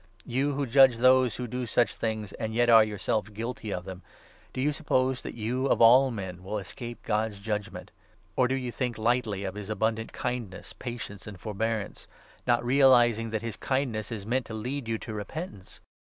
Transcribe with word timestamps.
You 0.25 0.53
who 0.53 0.65
judge 0.65 0.97
those 0.97 1.37
that 1.37 1.47
do 1.51 1.67
such 1.67 1.93
things 1.95 2.33
and 2.33 2.55
yet 2.55 2.71
are 2.71 2.83
your 2.83 2.97
3 2.97 3.03
self 3.03 3.31
guilty 3.35 3.71
of 3.71 3.85
them— 3.85 4.01
do 4.51 4.59
you 4.59 4.71
suppose 4.71 5.21
that 5.21 5.35
you 5.35 5.67
of 5.67 5.79
all 5.79 6.09
men 6.09 6.41
will 6.43 6.57
escape 6.57 7.03
God's 7.03 7.39
judgement? 7.39 7.91
Or 8.35 8.47
do 8.47 8.55
you 8.55 8.71
think 8.71 8.97
lightly 8.97 9.43
of 9.43 9.53
his 9.53 9.67
4 9.67 9.73
abundant 9.73 10.11
kindness, 10.11 10.73
patience, 10.73 11.27
and 11.27 11.39
forbearance, 11.39 12.07
not 12.47 12.65
realizing 12.65 13.29
that 13.29 13.43
his 13.43 13.57
kindness 13.57 14.11
is 14.11 14.25
meant 14.25 14.47
to 14.47 14.55
lead 14.55 14.87
you 14.87 14.97
to 14.97 15.13
repentance 15.13 15.81